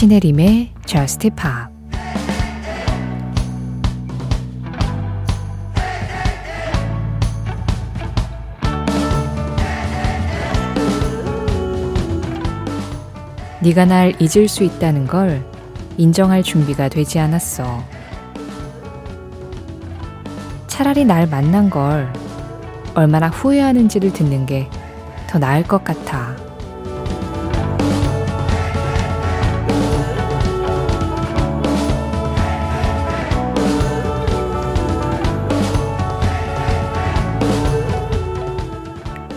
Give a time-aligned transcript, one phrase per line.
[0.00, 1.70] 신혜림의 Just Pop
[13.60, 15.44] 네가 날 잊을 수 있다는 걸
[15.98, 17.84] 인정할 준비가 되지 않았어.
[20.66, 22.10] 차라리 날 만난 걸
[22.94, 24.70] 얼마나 후회하는지를 듣는 게
[25.26, 26.49] 더 나을 것 같아.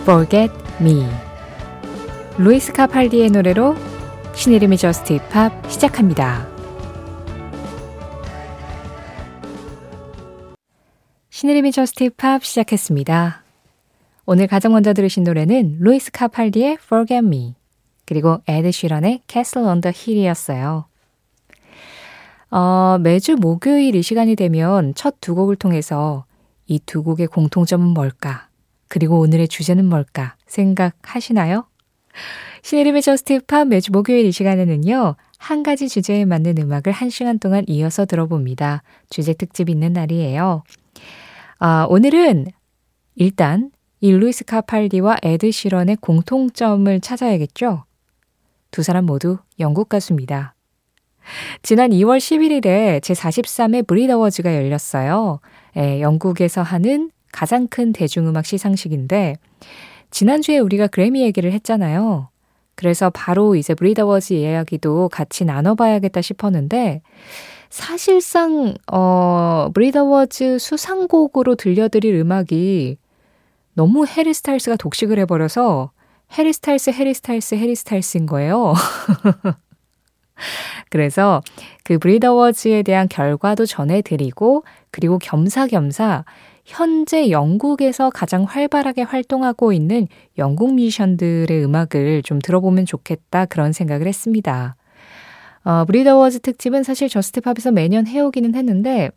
[0.04, 1.06] Forget Me
[2.36, 3.74] 루이스 카팔디의 노래로
[4.34, 6.46] 신이름이 저스트 힙합 시작합니다.
[11.30, 13.42] 신혜림의 JUST POP 시작했습니다.
[14.26, 17.54] 오늘 가장 먼저 들으신 노래는 루이스 카팔디의 Forget Me
[18.04, 20.84] 그리고 에드 쉬런의 Castle on the Hill이었어요.
[22.50, 26.26] 어, 매주 목요일 이 시간이 되면 첫 두 곡을 통해서
[26.66, 28.48] 이 두 곡의 공통점은 뭘까?
[28.88, 31.66] 그리고 오늘의 주제는 뭘까 생각하시나요?
[32.62, 35.16] 신혜림의 JUST POP 매주 목요일 이 시간에는요.
[35.38, 38.82] 한 가지 주제에 맞는 음악을 한 시간 동안 이어서 들어봅니다.
[39.10, 40.62] 주제 특집 있는 날이에요.
[41.58, 42.46] 아, 오늘은
[43.16, 47.84] 일단 이 루이스 카팔디와 에드 시런의 공통점을 찾아야겠죠?
[48.70, 50.54] 두 사람 모두 영국 가수입니다.
[51.62, 55.40] 지난 2월 11일에 제43회 BRIT Awards가 열렸어요.
[55.76, 59.34] 예, 영국에서 하는 가장 큰 대중음악 시상식인데
[60.12, 62.28] 지난주에 우리가 그래미 얘기를 했잖아요.
[62.76, 67.02] 그래서 바로 이제 BRIT Awards 이야기도 같이 나눠봐야겠다 싶었는데
[67.70, 72.98] 사실상 어 BRIT Awards 수상곡으로 들려드릴 음악이
[73.74, 75.90] 너무 해리 스타일스가 독식을 해버려서
[76.38, 78.74] 해리 스타일스, 해리 스타일스, 해리 스타일스인 거예요.
[80.88, 81.42] 그래서
[81.82, 84.62] 그 BRIT Awards에 대한 결과도 전해드리고
[84.92, 86.24] 그리고 겸사겸사
[86.64, 90.08] 현재 영국에서 가장 활발하게 활동하고 있는
[90.38, 94.76] 영국 뮤지션들의 음악을 좀 들어보면 좋겠다 그런 생각을 했습니다.
[95.64, 99.10] 어, BRIT Awards 특집은 사실 JUST POP에서 매년 해오기는 했는데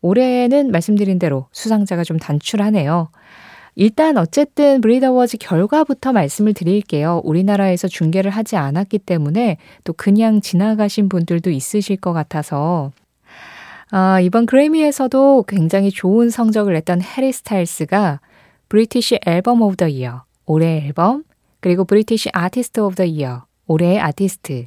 [0.00, 3.08] 올해는 말씀드린 대로 수상자가 좀 단출하네요.
[3.76, 7.20] 일단 어쨌든 BRIT Awards 결과부터 말씀을 드릴게요.
[7.24, 12.92] 우리나라에서 중계를 하지 않았기 때문에 또 그냥 지나가신 분들도 있으실 것 같아서
[13.90, 18.20] 아, 이번 그래미에서도 굉장히 좋은 성적을 냈던 해리 스타일스가
[18.68, 21.24] British Album of the Year, 올해의 앨범,
[21.60, 24.66] 그리고 British Artist of the Year, 올해의 아티스트,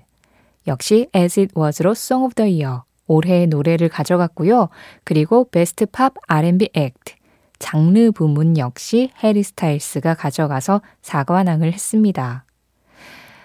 [0.68, 4.70] 역시 As It Was로 Song of the Year, 올해의 노래를 가져갔고요.
[5.04, 7.14] 그리고 Best Pop R&B Act,
[7.58, 12.46] 장르 부문 역시 해리 스타일스가 가져가서 사관왕을 했습니다.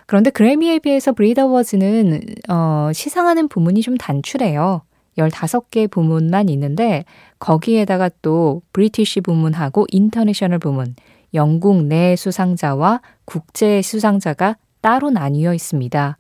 [0.07, 4.83] 그런데 그래미에 비해서 BRIT Awards는 어, 시상하는 부문이 좀 단출해요.
[5.19, 7.05] 15개 부문만 있는데
[7.39, 10.95] 거기에다가 또 British 부문하고 International 부문,
[11.35, 16.17] 영국 내 수상자와 국제 수상자가 따로 나뉘어 있습니다.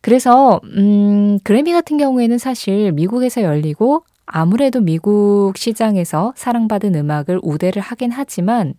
[0.00, 8.10] 그래서 음, 그래미 같은 경우에는 사실 미국에서 열리고 아무래도 미국 시장에서 사랑받은 음악을 우대를 하긴
[8.10, 8.74] 하지만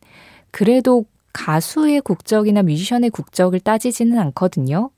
[0.51, 4.89] 그래도 가수의 국적이나 뮤지션의 국적을 따지지는 않거든요.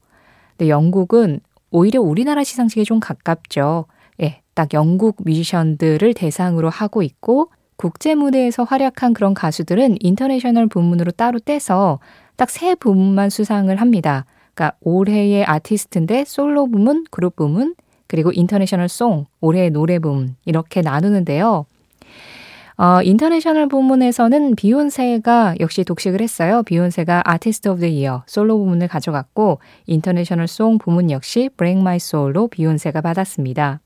[0.52, 1.40] 근데 영국은
[1.72, 3.86] 오히려 우리나라 시상식에 좀 가깝죠.
[4.22, 11.39] 예, 딱 영국 뮤지션들을 대상으로 하고 있고 국제 무대에서 활약한 그런 가수들은 International 부문으로 따로
[11.39, 12.00] 떼서
[12.35, 14.25] 딱 세 부문만 수상을 합니다.
[14.53, 17.75] 그러니까 올해의 아티스트인데 솔로 부문, 그룹 부문,
[18.07, 21.66] 그리고 International Song, 올해의 노래 부문 이렇게 나누는데요.
[22.78, 26.61] 어, International 부문에서는 비욘세가 역시 독식을 했어요.
[26.63, 32.47] 비욘세가 Artist of the Year 솔로 부문을 가져갔고 International Song 부문 역시 Break My Soul로
[32.47, 33.81] 비욘세가 받았습니다.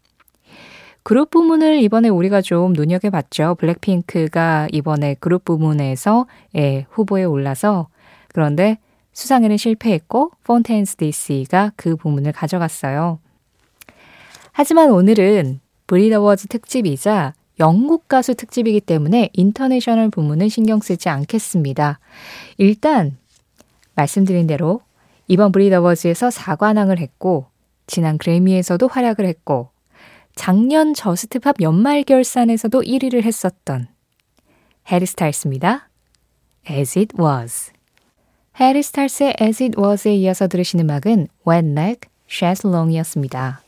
[1.03, 3.55] 그룹 부문을 이번에 우리가 좀 눈여겨봤죠.
[3.55, 7.87] 블랙핑크가 이번에 그룹 부문에서 예, 후보에 올라서
[8.29, 8.77] 그런데
[9.13, 13.19] 수상에는 실패했고 폰테인스 DC가 그 부문을 가져갔어요.
[14.51, 21.99] 하지만 오늘은 BRIT Awards 특집이자 영국 가수 특집이기 때문에 International 부문은 신경 쓰지 않겠습니다.
[22.57, 23.17] 일단
[23.95, 24.81] 말씀드린 대로
[25.27, 27.45] 이번 BRIT Awards에서 4관왕을 했고
[27.87, 29.69] 지난 그래미에서도 활약을 했고
[30.35, 33.87] 작년 JUST POP 연말 결산에서도 1위를 했었던
[34.91, 35.89] 해리 스타일스입니다.
[36.69, 37.71] As It Was.
[38.59, 43.61] 해리 스타일스의 As It Was에 이어서 들으신 음악은 Wet Leg, Chaz Long이었습니다.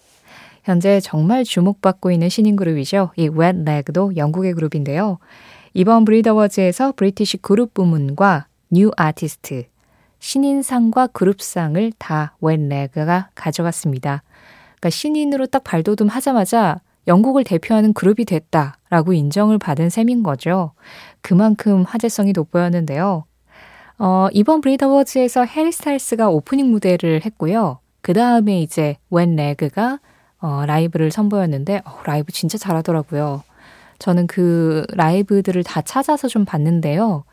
[0.64, 3.12] 현재 정말 주목받고 있는 신인 그룹이죠.
[3.18, 5.20] 이 Wet Leg도 영국의 그룹인데요.
[5.74, 9.66] 이번 브릿 어워즈에서 British Group 부문과 New Artist,
[10.20, 14.24] 신인상과 그룹상을 다 Wet Leg가 가져갔습니다.
[14.84, 20.74] 그러니까 신인으로 딱 발돋움 하자마자 영국을 대표하는 그룹이 됐다라고 인정을 받은 셈인 거죠.
[21.22, 23.24] 그만큼 화제성이 돋보였는데요.
[24.00, 27.80] 어, 이번 브릿 어워즈에서 해리 스타일스가 오프닝 무대를 했고요.
[28.02, 30.00] 그 다음에 이제 Wet Leg가
[30.40, 33.44] 어, 라이브를 선보였는데 어, 라이브 진짜 잘하더라고요.
[34.00, 37.24] 저는 그 라이브들을 다 찾아서 좀 봤는데요.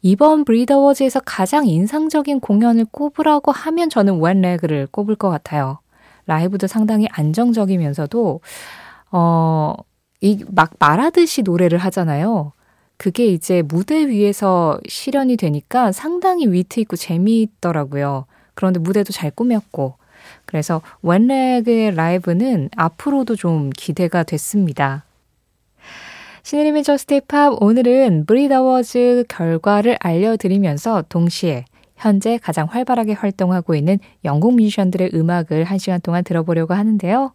[0.00, 5.80] 이번 브릿 어워즈에서 가장 인상적인 공연을 꼽으라고 하면 저는 Wet Leg를 꼽을 것 같아요.
[6.26, 8.40] 라이브도 상당히 안정적이면서도
[9.12, 9.74] 어,
[10.20, 12.52] 이 막 말하듯이 노래를 하잖아요.
[12.96, 18.24] 그게 이제 무대 위에서 실현이 되니까 상당히 위트 있고 재미있더라고요.
[18.54, 19.96] 그런데 무대도 잘 꾸몄고.
[20.46, 25.04] 그래서 웬렉의 라이브는 앞으로도 좀 기대가 됐습니다.
[26.44, 31.64] 신의림의 저스티팝 오늘은 브리더워즈 결과를 알려드리면서 동시에
[32.04, 37.32] 현재 가장 활발하게 활동하고 있는 영국 뮤지션들의 음악을 한 시간 동안 들어보려고 하는데요.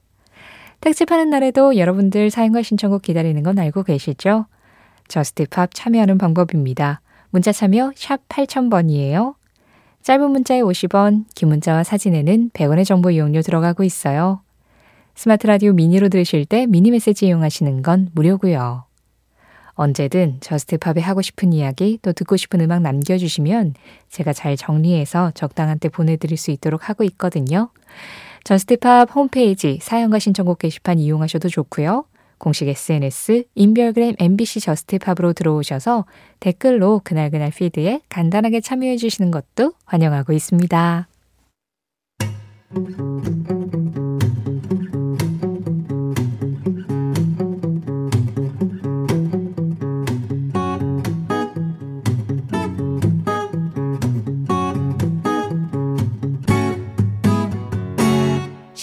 [0.80, 4.46] 특집하는 날에도 여러분들 사연과 신청곡 기다리는 건 알고 계시죠?
[5.08, 7.02] 저스트팝 참여하는 방법입니다.
[7.32, 9.34] 문자 참여 샵 8000번이에요.
[10.04, 14.42] 짧은 문자에 50원, 긴 문자와 사진에는 100원의 정보 이용료 들어가고 있어요.
[15.16, 18.89] 스마트 라디오 미니로 들으실 때 미니 메시지 이용하시는 건 무료고요.
[19.80, 23.76] 언제든 저스트팝에 하고 싶은 이야기 또 듣고 싶은 음악 남겨주시면
[24.10, 27.70] 제가 잘 정리해서 적당한 때 보내드릴 수 있도록 하고 있거든요.
[28.44, 32.04] 저스트팝 홈페이지 사연과 신청곡 게시판 이용하셔도 좋고요.
[32.38, 36.06] 공식 SNS 인별그램 MBC 저스트팝으로 들어오셔서
[36.42, 41.08] 댓글로 그날그날 피드에 간단하게 참여해 주시는 것도 환영하고 있습니다.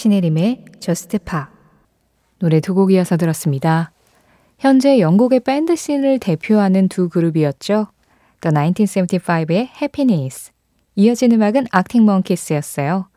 [0.07, 1.49] 신혜림의 저스트 팝
[2.39, 3.91] 노래 두 곡 이어서 들었습니다.
[4.57, 7.87] 현재 영국의 밴드 scene을 대표하는 두 그룹이었죠.
[8.39, 9.51] The 1975의
[9.81, 10.51] Happiness.
[10.95, 13.09] 이어진 음악은 Arctic Monkeys였어요.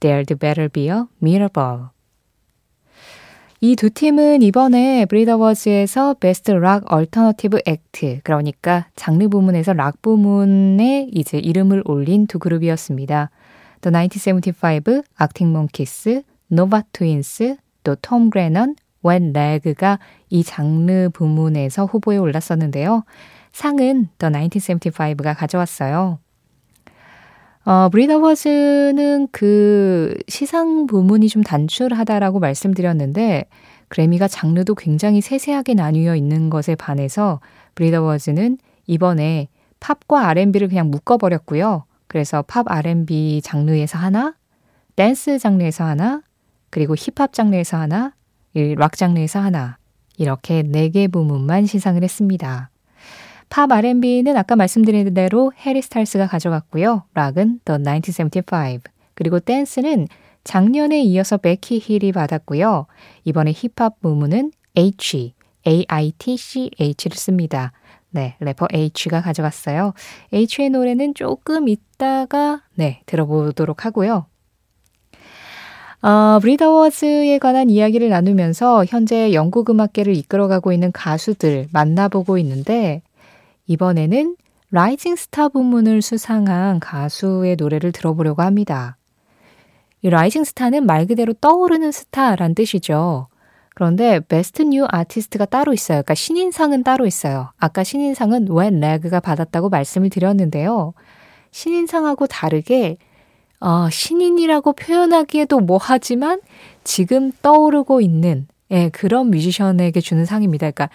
[0.00, 1.90] There'd Better Be A Mirrorball.
[3.60, 11.08] 이 두 팀은 이번에 브릿 어워즈에서 Best Rock Alternative Act, 그러니까 장르 부문에서 락 부문에
[11.12, 13.30] 이제 이름을 올린 두 그룹이었습니다.
[13.82, 15.02] The 1975,
[16.52, 19.98] Monkeys, Nova Twins, 또톰 그레넌, 웬 레그가
[20.30, 23.04] 이 장르 부문에서 후보에 올랐었는데요.
[23.52, 26.18] 상은 The 1975가 가져왔어요.
[27.64, 33.44] 어, 브리더워즈는 그 시상 부문이 좀 단출하다라고 말씀드렸는데
[33.88, 37.40] 그래미가 장르도 굉장히 세세하게 나뉘어 있는 것에 반해서
[37.74, 39.48] 브리더워즈는 이번에
[39.80, 41.84] 팝과 R&B를 그냥 묶어버렸고요.
[42.08, 44.34] 그래서 팝 R&B 장르에서 하나,
[44.96, 46.22] 댄스 장르에서 하나,
[46.72, 48.14] 그리고 힙합 장르에서 하나,
[48.54, 49.76] 락 장르에서 하나,
[50.16, 52.70] 이렇게 네 개 부문만 시상을 했습니다.
[53.50, 57.04] 팝 R&B는 아까 말씀드린 대로 해리 스타일스가 가져갔고요.
[57.12, 58.80] 락은 The 1975.
[59.14, 60.08] 그리고 댄스는
[60.44, 62.86] 작년에 이어서 베키 힐이 받았고요.
[63.24, 65.34] 이번에 힙합 부문은 Aitch,
[65.66, 67.72] A-I-T-C-H를 씁니다.
[68.10, 69.92] 네, 래퍼 Aitch가 가져갔어요.
[70.32, 74.24] Aitch의 노래는 조금 있다가 네, 들어보도록 하고요.
[76.02, 83.02] 어, 브릿 어워즈에 관한 이야기를 나누면서 현재 영국 음악계를 이끌어가고 있는 가수들 만나보고 있는데
[83.68, 84.36] 이번에는
[84.72, 88.96] Rising Star 부문을 수상한 가수의 노래를 들어보려고 합니다.
[90.00, 93.28] 이 Rising Star는 말 그대로 떠오르는 스타란 뜻이죠.
[93.74, 95.98] 그런데 Best New Artist가 따로 있어요.
[95.98, 97.52] 그러니까 신인상은 따로 있어요.
[97.58, 100.94] 아까 신인상은 Wet Leg가 받았다고 말씀을 드렸는데요.
[101.52, 102.96] 신인상하고 다르게
[103.62, 106.40] 어, 신인이라고 표현하기에도 뭐하지만
[106.82, 110.68] 지금 떠오르고 있는 예, 그런 뮤지션에게 주는 상입니다.
[110.68, 110.90] 그러니까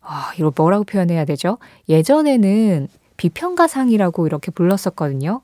[0.00, 1.58] 아, 어, 이걸 뭐라고 표현해야 되죠?
[1.88, 2.86] 예전에는
[3.16, 5.42] 비평가상이라고 이렇게 불렀었거든요.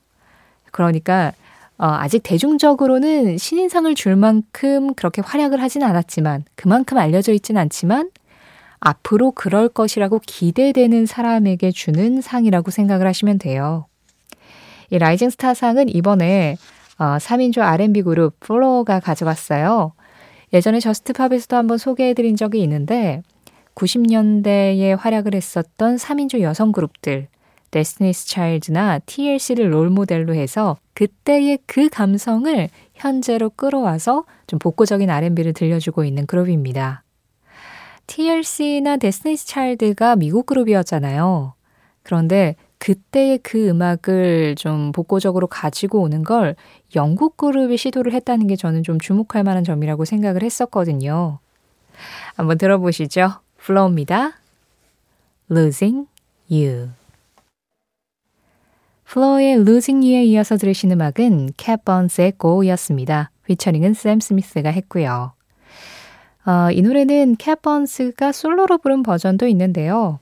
[0.71, 1.33] 그러니까
[1.77, 8.09] 어, 아직 대중적으로는 신인상을 줄 만큼 그렇게 활약을 하진 않았지만 그만큼 알려져 있진 않지만
[8.79, 13.88] 앞으로 그럴 것이라고 기대되는 사람에게 주는 상이라고 생각을 하시면 돼요.
[14.89, 16.57] 이 Rising Star상은 이번에
[16.97, 19.93] 어, 3인조 R&B 그룹 플로가 가져갔어요.
[20.51, 23.21] 예전에 저스트팝에서도 한번 소개해드린 적이 있는데
[23.75, 27.27] 90년대에 활약을 했었던 3인조 여성 그룹들
[27.71, 36.25] 데스티니스 차일드나 TLC를 롤모델로 해서 그때의 그 감성을 현재로 끌어와서 좀 복고적인 R&B를 들려주고 있는
[36.25, 37.03] 그룹입니다.
[38.07, 41.53] TLC나 데스티니스 차일드가 미국 그룹이었잖아요.
[42.01, 46.55] 그런데 그때의 그 음악을 좀 복고적으로 가지고 오는 걸
[46.95, 51.39] 영국 그룹이 시도를 했다는 게 저는 좀 주목할 만한 점이라고 생각을 했었거든요.
[52.35, 53.33] 한번 들어보시죠.
[53.57, 54.39] 플로입니다.
[55.51, 56.07] Losing
[56.49, 56.89] You.
[59.05, 63.31] 플로의 Losing You에 이어서 들으신 음악은 캣 번스의 Go였습니다.
[63.45, 65.33] 피처링은 샘 스미스가 했고요.
[66.45, 70.19] 어, 이 노래는 캣 번스가 솔로로 부른 버전도 있는데요.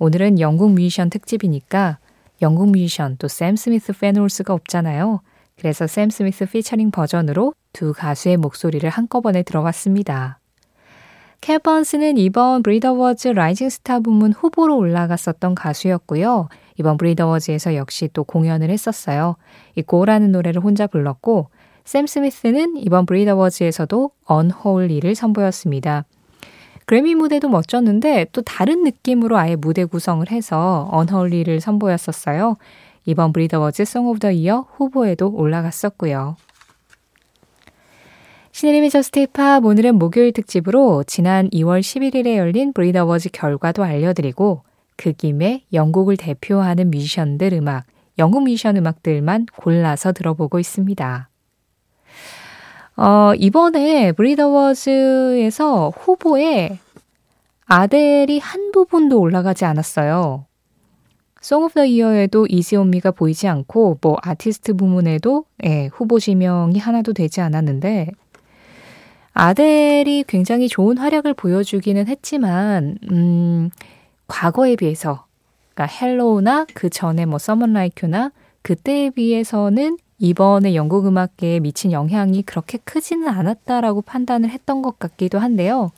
[0.00, 1.98] 오늘은 영국 뮤지션 특집이니까
[2.40, 3.92] 영국 뮤지션 또 샘 스미스 뺄
[4.28, 5.20] 수가 없잖아요.
[5.56, 10.38] 그래서 샘 스미스 피처링 버전으로 두 가수의 목소리를 한꺼번에 들어봤습니다.
[11.40, 16.48] 캣 번스는 이번 브릿 어워즈 Rising Star 부문 후보로 올라갔었던 가수였고요.
[16.78, 19.36] 이번 브릿 어워즈에서 역시 또 공연을 했었어요.
[19.74, 21.50] 이 Go라는 노래를 혼자 불렀고
[21.84, 26.04] 샘 스미스는 이번 브릿 어워즈에서도 Unholy를 선보였습니다.
[26.88, 32.56] 그래미 무대도 멋졌는데 또 다른 느낌으로 아예 무대 구성을 해서 Unholy를 선보였었어요.
[33.04, 36.36] 이번 브릿 어워즈 Song of the Year 후보에도 올라갔었고요.
[38.52, 44.62] 신혜림의 저스트 팝 오늘은 목요일 특집으로 지난 2월 11일에 열린 브릿 어워즈 결과도 알려드리고
[44.96, 47.84] 그 김에 영국을 대표하는 뮤지션들 음악,
[48.18, 51.28] 영국 뮤지션 음악들만 골라서 들어보고 있습니다.
[52.98, 56.80] 어, 이번에 BRIT Awards에서 후보에
[57.64, 60.46] 아델이 한 부문도 올라가지 않았어요.
[61.40, 66.80] Song of the Year에도 Easy On Me가 보이지 않고 뭐 아티스트 부문에도 예, 후보 지명이
[66.80, 68.10] 하나도 되지 않았는데
[69.32, 73.70] 아델이 굉장히 좋은 활약을 보여주기는 했지만 음,
[74.26, 75.26] 과거에 비해서
[75.72, 82.42] 그러니까 Hello나 그 전에 뭐 Someone Like You나 그때에 비해서는 이번에 영국 음악계에 미친 영향이
[82.42, 85.90] 그렇게 크지는 않았다라고 판단을 했던 것 같기도 한데요.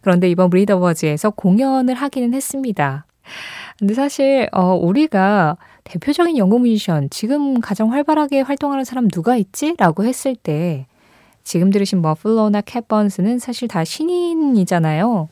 [0.00, 3.04] 그런데 이번 BRIT Awards에서 공연을 하기는 했습니다.
[3.78, 9.74] 근데 사실 어 우리가 대표적인 영국 뮤지션 지금 가장 활발하게 활동하는 사람 누가 있지?
[9.78, 10.86] 라고 했을 때
[11.44, 15.28] 지금 들으신 머플러나 캣번스는 사실 다 신인이잖아요.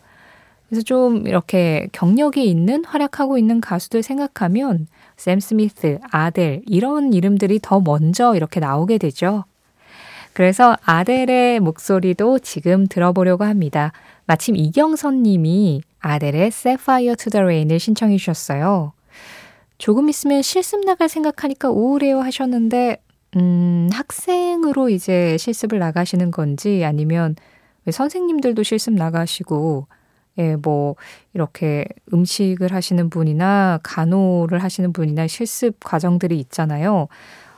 [0.69, 7.81] 그래서 좀 이렇게 경력이 있는 활약하고 있는 가수들 생각하면 샘 스미스, 아델 이런 이름들이 더
[7.81, 9.45] 먼저 이렇게 나오게 되죠.
[10.35, 13.93] 그래서 아델의 목소리도 지금 들어보려고 합니다.
[14.27, 18.93] 마침 이경선 님이 아델의 Sapphire to the Rain을 신청해 주셨어요.
[19.79, 23.03] 조금 있으면 실습 나갈 생각하니까 우울해요 하셨는데
[23.37, 27.37] 음, 학생으로 이제 실습을 나가시는 건지 아니면
[27.85, 29.87] 왜 선생님들도 실습 나가시고
[30.39, 30.95] 예, 뭐
[31.35, 37.09] 이렇게 음식을 하시는 분이나 간호를 하시는 분이나 실습 과정들이 있잖아요.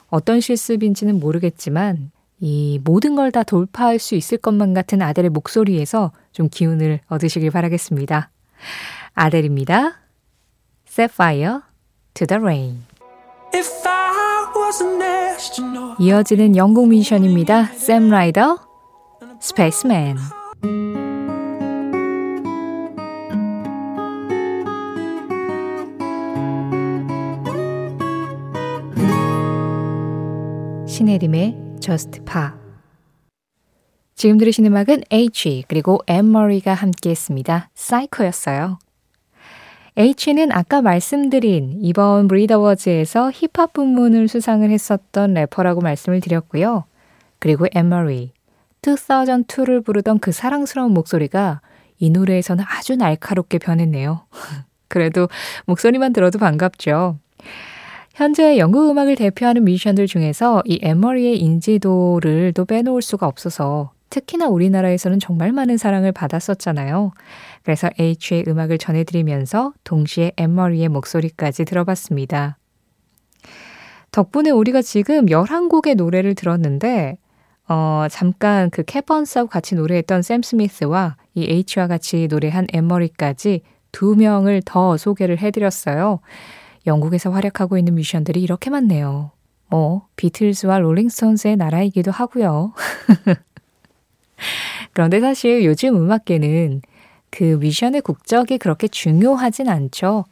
[0.09, 2.11] 어떤 실습인지는 모르겠지만
[2.41, 8.31] 이 모든 걸 다 돌파할 수 있을 것만 같은 아델의 목소리에서 좀 기운을 얻으시길 바라겠습니다.
[9.15, 9.99] 아델입니다.
[10.89, 11.61] Set fire
[12.15, 12.83] to the rain.
[15.99, 17.65] 이어지는 영국 뮤지션입니다.
[17.67, 18.59] 샘 라이더,
[19.41, 20.17] Space Man.
[31.01, 32.49] 신혜림의 Just Pop.
[34.15, 37.71] 지금 들으신 음악은 Aitch 그리고 앤마리가 함께했습니다.
[37.73, 38.79] Psycho였어요.
[39.97, 46.85] Aitch는 아까 말씀드린 이번 BRIT Awards에서 힙합 부문을 수상을 했었던 래퍼라고 말씀을 드렸고요.
[47.39, 48.33] 그리고 엠머리,
[48.83, 51.63] 2002를 부르던 그 사랑스러운 목소리가
[51.99, 54.27] 이 노래에서는 아주 날카롭게 변했네요.
[54.89, 55.31] 그래도
[55.65, 57.17] 목소리만 들어도 반갑죠.
[58.15, 65.21] 현재 영국 음악을 대표하는 뮤지션들 중에서 이 엠머리의 인지도를 또 빼놓을 수가 없어서 특히나 우리나라에서는
[65.21, 67.13] 정말 많은 사랑을 받았었잖아요.
[67.63, 72.59] 그래서 H의 음악을 전해드리면서 동시에 엠머리의 목소리까지 들어봤습니다.
[74.11, 77.17] 덕분에 우리가 지금 11곡의 노래를 들었는데,
[77.69, 83.63] 어, 잠깐 그 캐번스하고 같이 노래했던 샘 스미스와 이 H와 같이 노래한 엠머리까지
[83.93, 86.19] 두 명을 더 소개를 해드렸어요.
[86.87, 89.31] 영국에서 활약하고 있는 뮤지션들이 이렇게 많네요.
[89.69, 92.73] 뭐, 비틀즈와 롤링스톤스의 나라이기도 하고요.
[94.93, 96.83] 그런데 사실 요즘 음악계는
[97.31, 100.25] 그 뮤지션의 국적이 그렇게 중요하진 않죠.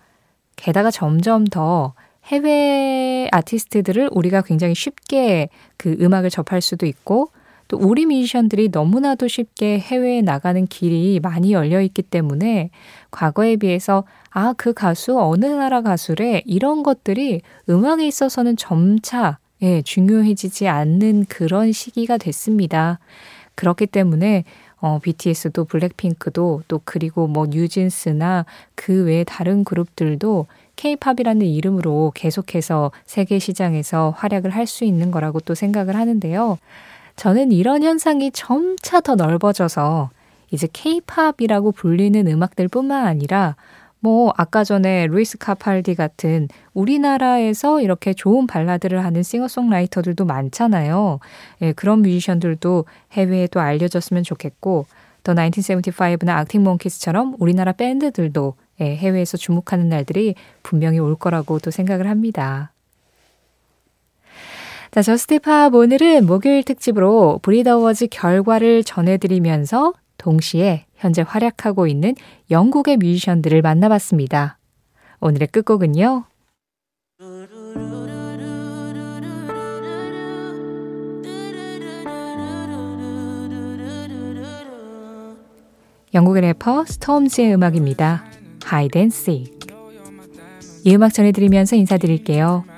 [0.57, 7.31] 게다가 점점 더 해외 아티스트들을 우리가 굉장히 쉽게 그 음악을 접할 수도 있고
[7.69, 12.71] 또 우리 뮤지션들이 너무나도 쉽게 해외에 나가는 길이 많이 열려 있기 때문에
[13.11, 20.69] 과거에 비해서 아, 그 가수 어느 나라 가수래 이런 것들이 음악에 있어서는 점차 예, 중요해지지
[20.69, 22.99] 않는 그런 시기가 됐습니다.
[23.55, 24.45] 그렇기 때문에
[24.81, 28.47] 어, BTS도 블랙핑크도 또 그리고 뭐 뉴진스나
[28.77, 30.47] 그 외에 다른 그룹들도
[30.77, 36.59] K-팝이라는 이름으로 계속해서 세계 시장에서 활약을 할 수 있는 거라고 또 생각을 하는데요.
[37.19, 40.11] 저는 이런 현상이 점차 더 넓어져서
[40.53, 43.57] 이제 K-팝이라고 불리는 음악들 뿐만 아니라
[43.99, 51.19] 뭐 아까 전에 루이스 카팔디 같은 우리나라에서 이렇게 좋은 발라드를 하는 싱어송라이터들도 많잖아요.
[51.63, 54.87] 예, 그런 뮤지션들도 해외에 또 알려졌으면 좋겠고
[55.25, 62.09] 더 1975나 악팅 몽키스처럼 우리나라 밴드들도 예, 해외에서 주목하는 날들이 분명히 올 거라고 또 생각을
[62.09, 62.71] 합니다.
[64.91, 72.15] 자, 저스티팝 오늘은 목요일 특집으로 브리더워즈 결과를 전해드리면서 동시에 현재 활약하고 있는
[72.51, 74.59] 영국의 뮤지션들을 만나봤습니다.
[75.21, 76.25] 오늘의 끝곡은요.
[86.15, 88.25] 영국의 래퍼 스톰지의 음악입니다.
[88.65, 89.59] Hide and Seek.
[90.85, 92.78] 이 음악 전해드리면서 인사드릴게요.